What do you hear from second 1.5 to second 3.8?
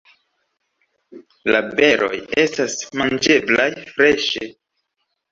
La beroj estas manĝeblaj